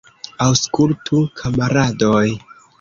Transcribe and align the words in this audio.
Aŭskultu, 0.45 1.21
kamaradoj! 1.43 2.27